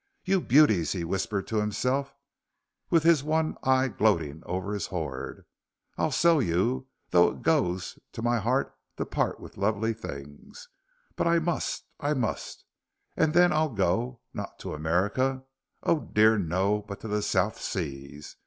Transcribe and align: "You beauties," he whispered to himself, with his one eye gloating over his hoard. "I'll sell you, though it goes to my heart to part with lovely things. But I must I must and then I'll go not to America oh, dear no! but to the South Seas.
"You 0.25 0.41
beauties," 0.41 0.93
he 0.93 1.03
whispered 1.03 1.45
to 1.45 1.57
himself, 1.57 2.15
with 2.89 3.03
his 3.03 3.23
one 3.23 3.55
eye 3.61 3.87
gloating 3.87 4.41
over 4.47 4.73
his 4.73 4.87
hoard. 4.87 5.45
"I'll 5.95 6.09
sell 6.09 6.41
you, 6.41 6.87
though 7.11 7.27
it 7.29 7.43
goes 7.43 7.99
to 8.13 8.23
my 8.23 8.39
heart 8.39 8.75
to 8.97 9.05
part 9.05 9.39
with 9.39 9.57
lovely 9.57 9.93
things. 9.93 10.67
But 11.15 11.27
I 11.27 11.37
must 11.37 11.83
I 11.99 12.15
must 12.15 12.65
and 13.15 13.35
then 13.35 13.53
I'll 13.53 13.69
go 13.69 14.21
not 14.33 14.57
to 14.61 14.73
America 14.73 15.43
oh, 15.83 15.99
dear 15.99 16.39
no! 16.39 16.81
but 16.81 16.99
to 17.01 17.07
the 17.07 17.21
South 17.21 17.61
Seas. 17.61 18.37